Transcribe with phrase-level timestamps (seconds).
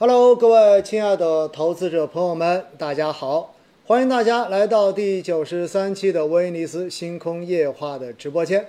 [0.00, 3.56] Hello，各位亲爱的投资者朋友们，大家好！
[3.84, 8.64] 欢迎大家来到第九十三期的威尼斯星空夜话的直播间。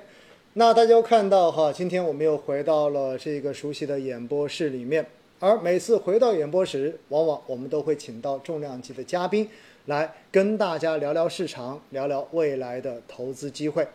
[0.54, 5.06] 那大家看到哈，今天我们又回到了这个熟悉的演播室里面。
[5.40, 9.48] 而每次回到演播室，往往我们都会请到重量级的嘉宾
[9.86, 13.88] 来跟大家聊聊市场，聊聊未来的投资机会。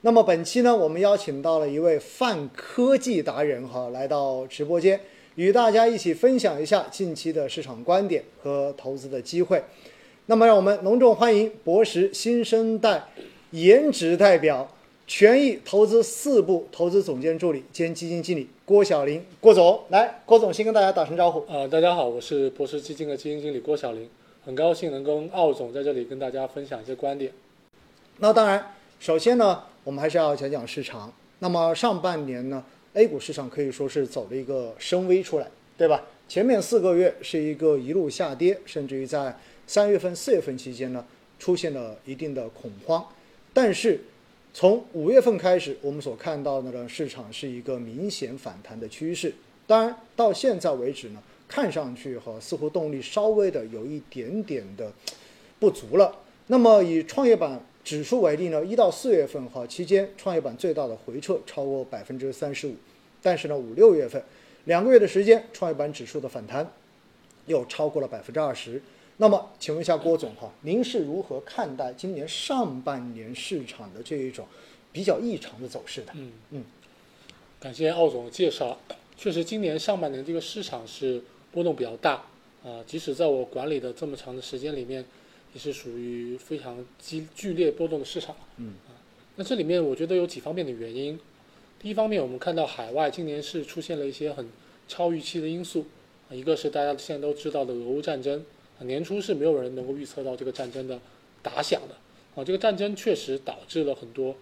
[0.00, 4.98] 那么本期呢，我们邀请到了一位泛科技达人哈，来到直播间，
[5.38, 9.62] 与大家一起分享一下近期的市场观点和投资的机会。
[10.26, 13.04] 那么让我们隆重欢迎博时新生代
[13.52, 14.68] 颜值代表。
[15.06, 21.42] 权益投资四部投资总监助理兼基金经理郭晓林，郭总来，郭总先跟大家打声招呼。
[21.48, 24.06] 呃，大家好，我是博时基金的基金经理郭晓林，
[24.44, 27.32] 很高兴能跟奥总在这里跟大家分享一些观点。
[28.18, 31.12] 那当然，首先呢，我们还是要讲讲市场。
[31.38, 32.62] 那么上半年呢
[32.98, 36.04] ，A 股市场可以说是走了一个升 V 出来，对吧？
[36.28, 41.04] 前面四个月是一个一路下跌，甚至于在三月份、四月份期间呢，
[41.38, 43.06] 出现了一定的恐慌，
[43.54, 44.00] 但是。
[44.54, 49.32] 从五月份开始，我们所看到的呢，市场是一个明显反弹的趋势。
[49.68, 54.90] 当然，到现在为止呢，看上去哈，似乎动力稍微的有一点点的
[55.60, 56.12] 不足了。
[56.48, 62.74] 那么以创业板指数为例呢，一到四月份哈期间，创业板最大的回撤超过百分之三十五，
[63.22, 64.22] 但是呢，五六月份
[64.64, 66.70] 两个月的时间，创业板指数的反弹
[67.46, 68.80] 又超过了百分之二十。
[69.16, 74.46] 那么，请问一下郭总哈，您是如何看待今年上半年市场的这一种
[74.92, 76.12] 比较异常的走势的？
[76.14, 76.64] 嗯嗯，
[77.58, 78.78] 感谢奥总的介绍。
[79.16, 82.22] 确实，今年上半年这个市场是波动比较大
[82.62, 85.04] 啊，即使在我管理的这么长的时间里面，
[85.52, 88.36] 也是属于非常激剧烈波动的市场。
[88.58, 88.94] 嗯啊，
[89.34, 91.18] 那这里面我觉得有几方面的原因。
[91.80, 94.48] 第一方面，我们看到海外今年是出现了一些很
[94.88, 95.86] 超预期的因素，
[96.28, 98.44] 一个是大家现在都知道的俄乌战争。
[98.80, 100.98] 年初是没有人能够预测到这个战争的
[101.40, 101.94] 打响的
[102.34, 104.34] 啊，这个战争确实导致了很多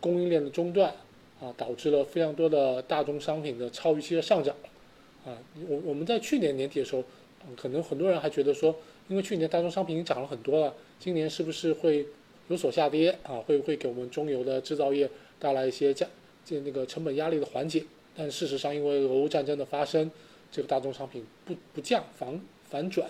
[0.00, 0.92] 供应链的中断
[1.40, 4.56] 啊，导致了非常多的大宗商品的超预期的上涨
[5.24, 5.38] 啊。
[5.68, 7.04] 我我们在去年年底的时候，
[7.56, 8.74] 可能很多人还觉得说，
[9.08, 12.06] 因为去年大宗商品已经涨了很多了，今年是不是会
[12.48, 13.38] 有所下跌啊？
[13.46, 16.04] 会不会给我们中游的制造业带来一些价
[16.44, 17.84] 这那个成本压力的缓解？
[18.16, 20.10] 但事实上，因为俄乌战争的发生，
[20.50, 23.08] 这个大宗商品不不降反反转。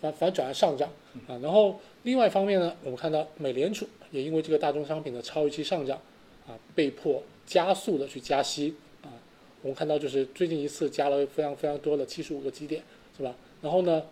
[0.00, 0.90] 反反转而上涨
[1.28, 5.96] 啊，然后另外一方面呢，我们看到美联储也因为这个大宗商品的超预期上涨
[6.44, 9.14] 啊，被迫加速的去加息啊。
[9.62, 12.82] 我们看到就是最近一次加了非常非常多的七十五个基点，
[13.16, 13.32] 是吧？
[13.60, 14.02] 然后呢，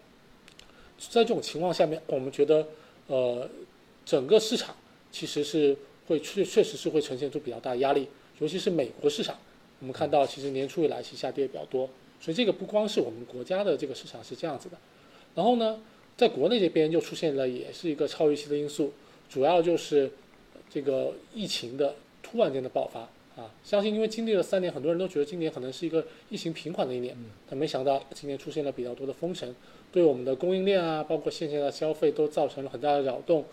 [0.96, 2.68] 在这种情况下面，我们觉得
[3.08, 3.50] 呃，
[4.04, 4.76] 整个市场
[5.10, 5.76] 其实是
[6.06, 8.06] 会确确实是会呈现出比较大的压力，
[8.40, 9.38] 尤其是美国市场，
[9.78, 11.88] 我们看到其实年初以来其实下跌比较多，
[12.20, 14.76] 所以这个不光是我们国家的这个市场是这样子的。
[15.34, 15.80] 然后呢，
[16.16, 18.92] 在国内这边就出现了，也是一个超预期的因素，
[19.28, 20.10] 主要就是
[20.68, 23.00] 这个疫情的突然间的爆发
[23.40, 23.52] 啊。
[23.62, 27.16] 相信因为经历了三年，很多人都觉得今年可能是一个疫情平缓的一年，
[27.48, 29.54] 但没想到今年出现了比较多的封城，
[29.92, 33.44] 对我们的供应链啊，包括线下的消费都造成了很大的扰动。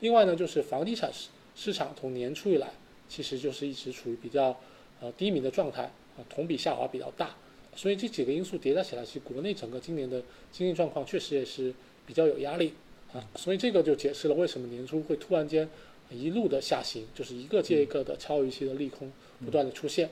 [0.00, 2.72] 另外呢，就是房地产市市场从年初以来，
[3.12, 4.58] 其实就是一直处于比较
[5.02, 5.82] 呃低迷的状态
[6.16, 7.34] 啊，同比下滑比较大。
[7.76, 11.74] 所以这几个因素叠加起来，其实国内整个今年的经济状况确实也是
[12.06, 12.72] 比较有压力
[13.12, 13.22] 啊。
[13.36, 15.68] 所以这个就解释了为什么年初会突然间
[16.10, 19.12] 一路的下行，就是一个接一个的超预期的利空
[19.44, 20.08] 不断的出现。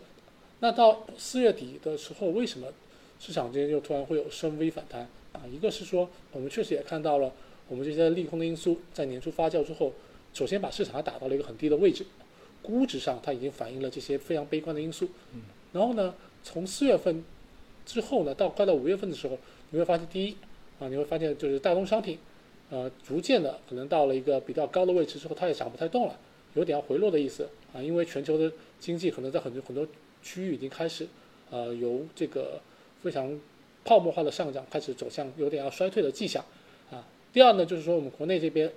[0.61, 2.69] 那到四月底的时候，为什么
[3.19, 5.41] 市场间又突然会有深 V 反弹啊？
[5.51, 7.33] 一个是说我们确实也看到了
[7.69, 9.93] 我们这些利空的因素在年初发酵之后，
[10.35, 12.05] 首先把市场打到了一个很低的位置，
[12.63, 15.09] 估值上它已经反映了这些非常悲观的因素。
[15.73, 17.25] 然后呢，从四月份。
[17.87, 19.37] 之后呢，到快到五月份的时候，
[19.71, 20.37] 你会发现，第一，
[20.79, 22.17] 啊，你会发现就是大宗商品，
[22.69, 26.17] 呃，逐渐的可能到了一个比较高的位置之后，它也涨不太动了，
[26.55, 29.85] 有点要回落的意思啊，因为全球的经济可能在很多很多
[30.23, 31.09] 区域已经开始，
[31.51, 32.61] 呃，由这个
[33.03, 33.37] 非常
[33.85, 36.45] 泡沫化的上涨开始走向有点要衰退的迹象
[36.93, 37.05] 啊。
[37.33, 38.71] 第二呢，就是说我们国内这边，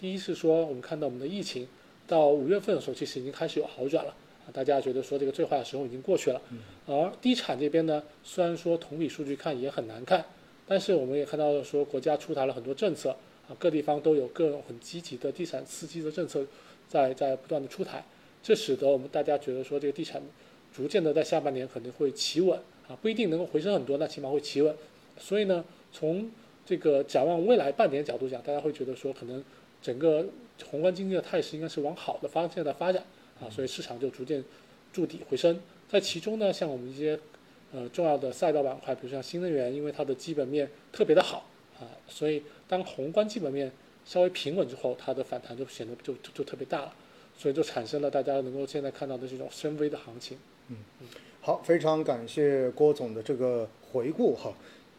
[0.00, 1.68] 第一是说我们看到我们的疫情
[2.08, 4.14] 到五月份的时候，其实已经开始有好转了
[4.44, 4.48] 啊。
[4.52, 6.40] 大家觉得说这个最坏的时候已经过去了，
[6.86, 10.24] 而地产这边呢，虽然说同比数据看也很难看，
[10.66, 13.10] 但是我们也看到了说国家出台了很多政策
[13.48, 16.44] 啊，各地方都有各种很积极的地产刺激的政策
[16.88, 18.02] 在在不断的出台，
[18.42, 20.22] 这使得我们大家觉得说这个地产
[20.74, 22.58] 逐渐的在下半年可能会企稳
[22.88, 24.74] 啊，不一定能够回升很多，那起码会企稳。
[25.18, 26.30] 所以呢，从
[26.64, 29.42] 这个展望未来半年角度讲，大家会觉得说可能
[29.80, 30.26] 整个
[30.70, 33.02] 宏观经济的态势应该是往好的方向在发展。
[33.40, 34.42] 啊，所以市场就逐渐
[34.92, 37.16] 筑底回升，在其中呢，像我们一些
[37.72, 41.46] 呃重要的赛道板块，比如像新能源，因为它的基本面特别的好
[41.78, 43.70] 啊，所以当宏观基本面
[44.04, 46.92] 稍微平稳之后，它的反弹就显得就就特别大了，
[47.36, 50.36] 所以就产生了大家能够现在看到的这种深 V 的行情。
[50.70, 51.06] 嗯嗯
[51.40, 54.52] 好，非常感谢郭总的这个回顾哈。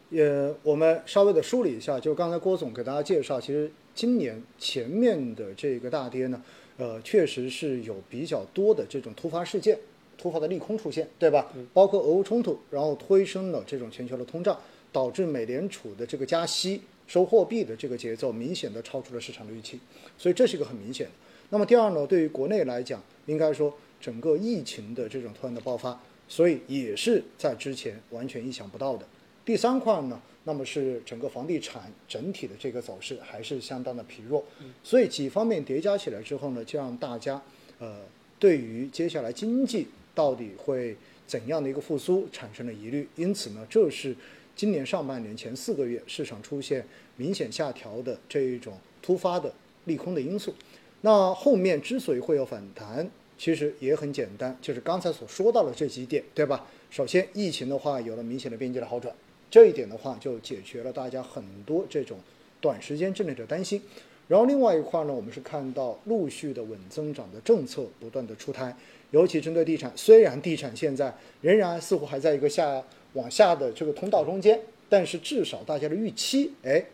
[0.08, 6.42] 也我们稍微的梳理一下，就刚才郭总给大家介绍，其实今年前面的这个大跌呢，
[6.78, 9.78] 呃，确实是有比较多的这种突发事件、
[10.16, 11.52] 突发的利空出现，对吧？
[11.74, 14.58] 包括俄乌冲突，然后推升了这种全球的通胀，
[14.90, 19.78] 导致美联储的这个加息、收货币的这个节奏明显的超出了市场的预期，
[20.16, 21.12] 所以这是一个很明显的。
[21.50, 23.70] 那么第二呢，对于国内来讲，应该说
[24.00, 29.04] 整个疫情的这种突然的爆发，所以也是在之前完全意想不到的。
[29.50, 34.44] 第三块呢，那么是整个房地产整体的这个走势还是相当的疲弱，
[34.84, 37.42] 所以几方面叠加起来之后呢，就让大家
[37.80, 37.96] 呃
[38.38, 44.14] 对于接下来经济到底会怎样的一个复苏产生了疑虑，因此呢，这是
[44.54, 46.86] 今年上半年前四个月市场出现
[47.16, 49.52] 明显下调的这一种突发的
[49.86, 50.54] 利空的因素。
[51.00, 56.68] 那后面之所以会有反弹，其实也很简单，就是刚才所说到的这几点，对吧？
[56.88, 59.12] 首先，疫情的话有了明显的边际的好转，
[59.50, 62.18] 这一点的话就解决了大家很多这种
[62.60, 63.82] 短时间之内的担心。
[64.28, 68.72] 然后另外一块呢，我们是看到陆续的稳增长的政策不断的出台，
[69.10, 72.80] 尤其针对地产，虽然地产现在仍然似乎还在一个下
[73.14, 76.84] 往下的这个通道中间，但是至少大家的预期，哎，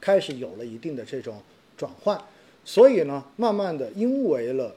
[0.00, 1.42] 开始有了一定的这种
[1.76, 2.18] 转换。
[2.64, 4.74] 所以呢，慢慢的，因为了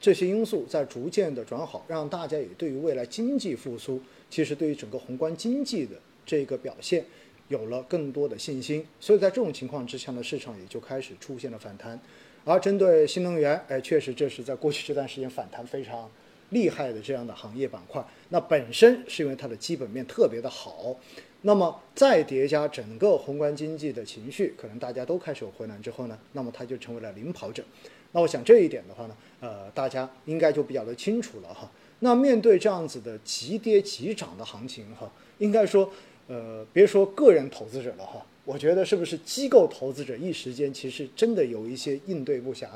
[0.00, 4.00] 这些因素在逐渐的转好，让大家也对于未来经济复苏，
[4.30, 5.96] 其实对于整个宏观经济的
[6.26, 7.04] 这个表现
[7.48, 8.84] 有了更多的信心。
[9.00, 11.98] 所以在这种情况之下呢，市场也就开始出现了反弹。
[12.44, 16.10] 而针对新能源，哎，确实这是在过去这段时间反弹非常
[16.50, 18.04] 厉害的这样的行业板块。
[18.28, 20.96] 那本身是因为它的基本面特别的好。
[21.42, 27.64] 那么再叠加整个宏观经济的情绪，可能大家都开始有回暖之后呢，那么它就成为了领跑者。
[28.12, 31.70] 那我想这一点的话呢，呃，大家应该就比较的清楚了哈。
[32.00, 35.90] 那面对这样子的急跌急涨的行情哈，应该说，
[36.28, 42.66] 呃，别说个人投资者了哈，我觉得是不是机构投资者一时间其实真的有一些应对不暇。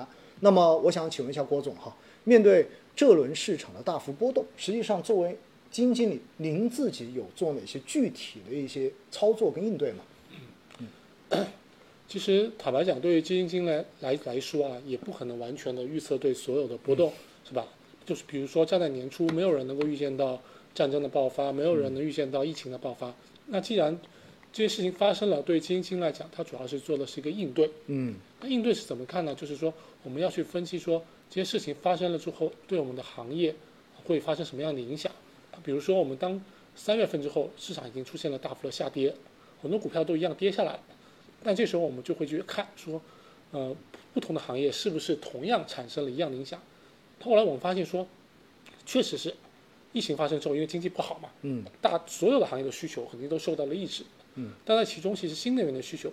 [0.40, 1.94] 那么我想请问一下郭总哈，
[2.24, 5.36] 面对这轮市场的大幅波动，实际上作为
[5.70, 11.46] 基金经理，您自己有做哪些具体的一些操作跟应对吗？
[12.08, 17.12] 其实坦白讲，对于基金经理来来来说啊，也不可能完全的预测对所有的波动，
[17.48, 17.66] 是吧？
[18.04, 20.40] 就是比如说，站在年初，没有人能够预见到
[20.74, 23.14] 战争的爆发，没有人能预见到疫情的爆发。
[23.52, 23.98] 那既然
[24.52, 27.70] 这些事情发生了，对基金来讲，它主要是做的是一个应对。
[27.86, 29.34] 嗯那应对是怎么看呢？
[29.34, 33.54] 就是说，我们要去分析说这些事情发生了之后，对我们的行业
[34.04, 35.12] 会发生什么样的影响。
[35.62, 36.40] 比如说，我们当
[36.74, 39.14] 三月份之后，市场已经出现了大幅的下跌，
[39.60, 40.80] 很多股票都一样跌下来了。
[41.42, 43.00] 但这时候我们就会去看说，
[43.50, 43.76] 呃，
[44.14, 46.60] 不同的行业是不是同样产生了一样的影响。
[47.22, 48.06] 后来我们发现说，
[48.86, 49.34] 确实是，
[49.92, 51.64] 疫情发生之后，因为经济不好嘛，嗯。
[51.80, 54.04] 大所有的行业的需求肯定都受到了抑制。
[54.36, 56.12] 嗯，但在其中，其实新能源的需求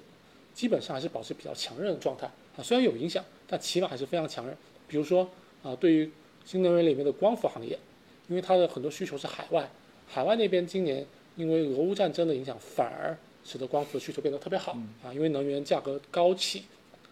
[0.54, 2.26] 基本上还是保持比较强韧的状态。
[2.56, 4.58] 啊，虽然有影响，但起码还是非常强韧。
[4.88, 5.30] 比如说
[5.62, 6.10] 啊，对于
[6.44, 7.78] 新能源里面的光伏行业，
[8.28, 9.70] 因为它的很多需求是海外，
[10.08, 14.72] 海外那边今年因为俄乌战争的影响，反而使得光伏的需求变得特别好。
[15.04, 16.64] 啊，因为能源价格高企，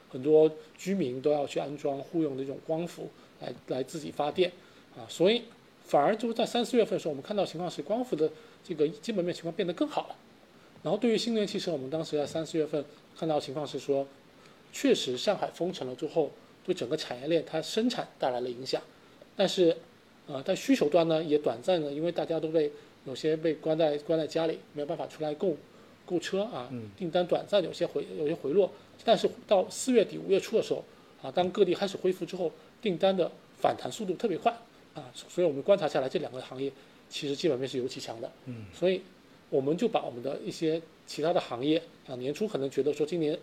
[0.10, 3.10] 很多居民都要去安装户用的这种光伏
[3.42, 4.51] 来来自己发电。
[4.98, 5.44] 啊，所以
[5.86, 8.30] 反而就是在三四月份的时候，我们看到情况是光伏的
[8.63, 10.15] 这个基本面情况变得更好了。
[10.84, 12.84] 然后对于新能源汽车，我们当时在三四月份
[13.18, 14.08] 看到情况是说，
[14.72, 16.32] 确实上海封城了之后，
[16.63, 18.82] 对整个产业链它生产带来了影响，
[19.36, 19.75] 但是，
[20.27, 22.72] 呃，在需求端呢也短暂的，因为大家都被
[23.06, 25.56] 有些被关在关在家里，没有办法出来购
[26.06, 28.72] 购车啊，订单短暂有些回有些回落，
[29.04, 30.84] 但是到四月底五月初的时候
[31.22, 32.51] 啊，当各地开始恢复之后，
[32.82, 34.56] 订单的反弹速度特别快
[34.96, 36.72] 啊，所以我们观察下来这两个行业
[37.10, 39.02] 其实基本面是尤其强的，嗯，所以
[39.50, 43.38] 我们就把我们的一些其他的行业啊，年初可能觉得说今年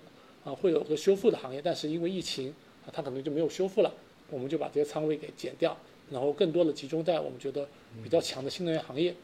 [0.45, 2.49] 啊会有个修复的行业，但是因为疫情
[2.85, 3.95] 啊，它可能就没有修复了，
[4.31, 5.77] 我们就把这些仓位给减掉，
[6.11, 7.69] 然后更多的集中在我们觉得
[8.03, 9.15] 比较强的新能源行业，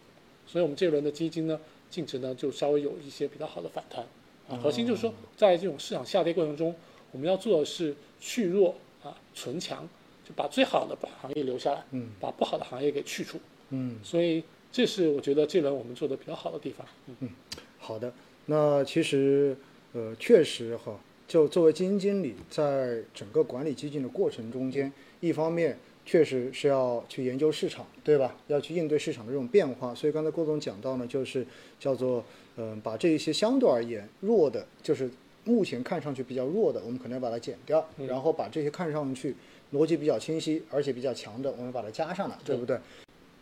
[0.47, 1.59] 所以我们这一轮的基金呢，
[1.91, 4.05] 净值呢就稍微有一些比较好的反弹。
[4.49, 6.75] 啊，核心就是说在这种市场下跌过程中，
[7.11, 9.87] 我们要做的是去弱啊存强，
[10.29, 13.39] 就把最好的把行业留下来，嗯把不好的行业给去除，
[13.71, 16.87] 嗯，所以这是我觉得这轮我们做的比较好的地方，
[17.21, 17.31] 嗯。
[17.79, 18.13] 好的。
[18.47, 19.57] 那其实
[19.95, 28.37] 呃，确实哈，就作为基金经理，在整个管理基金的过程中间，一方面确实是要去研究市场，对吧？
[28.49, 29.95] 要去应对市场的这种变化。
[29.95, 31.47] 所以刚才郭总讲到呢，就是
[31.81, 32.23] 叫做
[32.57, 35.09] 嗯、把这一些相对而言弱的，就是
[35.45, 39.37] 目前看上去比较弱的，我们可能要把它减掉，然后把这些看上去
[39.73, 42.79] 逻辑比较清晰而且比较强的，我们把它加上了，对不对？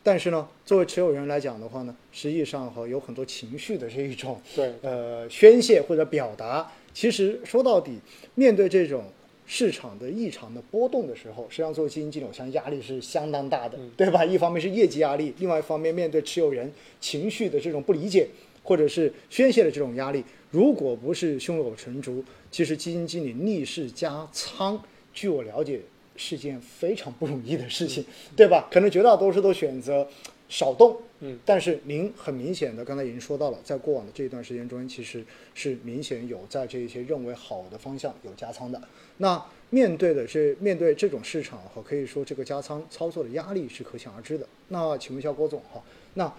[0.02, 6.70] 但是呢，作为持有人来讲的话呢，实际上哈有很多情绪的这一种对，呃宣泄或者表达。
[6.94, 7.98] 其实说到底，
[8.36, 9.04] 面对这种
[9.46, 14.24] 市场的异常的波动的时候，实际上作为基金经理，我相信压力是相当大的，对吧？
[14.24, 18.28] 一方面是业绩压力，另外一方面面对持有人情绪的这种不理解
[18.62, 24.80] 或者是宣泄的这种压力，如果不是胸有成竹，其实基金经理逆势加仓，
[25.12, 25.80] 据我了解
[26.16, 28.04] 是件非常不容易的事情，
[28.36, 28.68] 对吧？
[28.70, 30.06] 可能绝大多数都选择
[30.48, 38.80] 少动，嗯，但是您很明显的刚才已经说到了，在过往的这一段时间中，其实是明显有在这一些认为好的方向有加仓的。
[39.18, 44.46] 那面对的是面对这种市场和，可以说这个加仓操作的压力是可想而知的。
[44.68, 45.82] 那请问一下郭总哈，
[46.14, 46.32] 那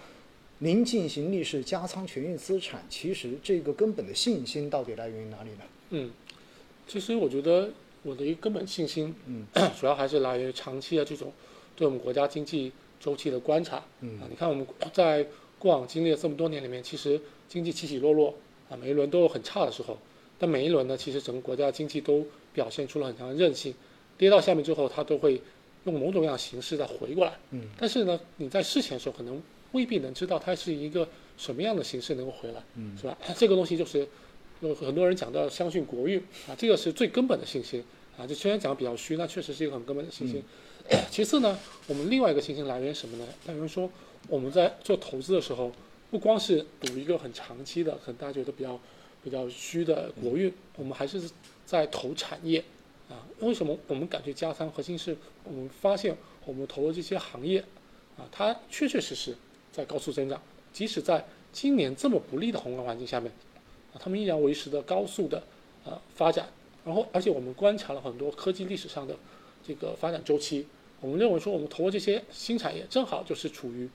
[0.60, 5.58] 您进行逆势加仓权益资产，其实这个根本的信心到底来源于哪里呢？
[5.90, 6.10] 嗯，
[6.86, 7.70] 其实我觉得
[8.08, 9.46] 我的一个根本信心，嗯，
[9.78, 11.30] 主要还是来源于长期的这种
[11.76, 13.84] 对我们国家经济周期的观察。
[14.00, 15.26] 嗯啊，你看我们在
[15.58, 18.34] 过往经历了这么多年里面，其实经济起起落落
[18.70, 19.98] 啊，每一轮都有很差的时候，
[20.38, 23.74] 但每一轮呢，其实整个国家经济都表现出了很强的韧性，
[24.16, 25.40] 跌到下面之后，它都会
[25.84, 27.34] 用某种样的形式再回过来。
[27.50, 33.18] 嗯，但是呢，你在事前的时候可能未必能知道它是一个什么样的形式能够回来，嗯是吧？
[33.36, 34.06] 这个东西就是
[34.60, 37.82] 有很多人讲到相信国运啊，这个是最根本的信心
[38.18, 38.26] 啊。
[38.26, 40.42] 就虽然讲的比较虚，那确实是一个很根本的信心。
[41.10, 43.26] 其次呢，我们另外一个信心来源是什么呢？
[43.46, 43.90] 来源于说
[44.28, 45.70] 我们在做投资的时候，
[46.10, 48.80] 不光是赌一个很长期的，可能大家觉得比较
[49.22, 51.20] 比较虚的国运，我们还是
[51.66, 52.64] 在投产业
[53.10, 53.20] 啊。
[53.40, 54.70] 为什么我们敢去加仓？
[54.70, 57.62] 核心是我们发现我们投的这些行业
[58.16, 59.36] 啊，它确确实实
[59.70, 60.40] 在高速增长，
[60.72, 61.22] 即使在
[61.52, 63.30] 今年这么不利的宏观环境下面，
[63.92, 65.42] 啊，他们依然维持着高速的
[65.84, 66.48] 呃发展。
[66.88, 69.14] 然后，而且我们观察了很多科技历史上的
[69.62, 70.66] 这个发展周期，
[71.02, 73.86] 我们认为说我们投的这些新产业，正好就是处于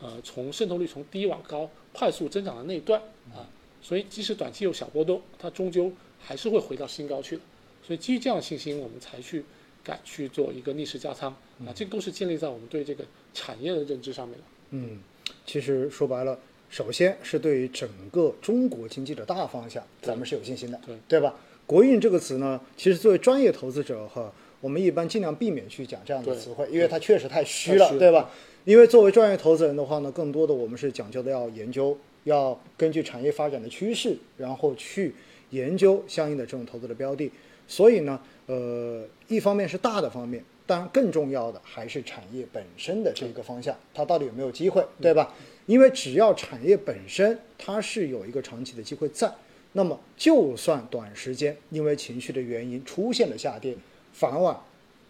[0.00, 3.00] 呃从渗透率从低往高快速增长的那一段
[3.32, 3.46] 啊，
[3.80, 7.42] 所以即使短期有小波动，它终究还是会回到新高去的。
[7.86, 9.44] 所以基于这样的信心，我们才去
[9.84, 11.30] 敢去做一个逆势加仓
[11.64, 14.44] 啊，这个都是建立在我们对这个产业的认知上面的。
[14.70, 14.98] 嗯，
[15.46, 16.36] 其实说白了，
[16.68, 21.36] 首先是对于整个中国经济的大方向，咱们是有信心的，对对吧？
[21.72, 28.28] 国运这个词呢，其实作为专业投资者哈，我们一般尽量避免去讲这样的词汇，因为它确实太虚了，对吧？
[28.66, 35.14] 因为作为专业投资人的话呢，更多的我们是讲究的要研究，要根据产业发展的趋势，然后去
[35.48, 37.32] 研究相应的这种投资的标的。
[37.66, 45.34] 所以呢，呃，一方面是大的方面，当然更重要的还是产业本身的这个方向，它到底有没有机会，对吧？
[45.64, 49.32] 因为只要产业本身它是有一个长期的机会在，
[49.72, 53.76] 那么就算短时间因为情绪的原因出现了下跌，
[54.12, 54.38] 反而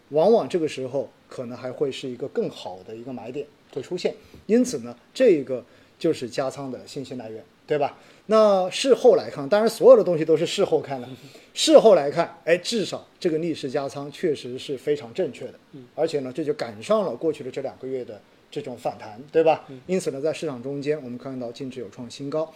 [0.09, 4.15] 往往这个时候可能还会是一个更好的一个买点会出现。
[4.45, 5.63] 因此呢，这个
[5.97, 7.97] 就是加仓的信息来源，对吧？
[8.27, 11.09] 那事后来看，当然所有的东西都是事后看的。
[11.53, 15.55] 事后来看，哎，至少这个逆势加仓确实是非常正确的，
[15.93, 19.65] 而且呢，这就赶上了过去的这两个月的这种反弹，对吧？
[19.87, 22.53] 因此呢，在市场中间，我们看到净值有创新高。